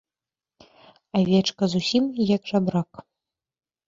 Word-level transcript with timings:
Авечка 1.19 1.63
зусім 1.73 2.03
як 2.35 2.41
жабрак. 2.53 2.91